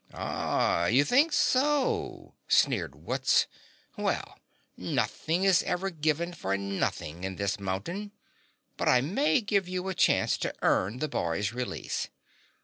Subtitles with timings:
[0.15, 3.45] "Ah, you think so?" sneered Wutz.
[3.95, 4.39] "Well,
[4.75, 8.11] nothing is ever given for nothing in this mountain,
[8.77, 12.07] but I may give you a chance to earn the boy's release.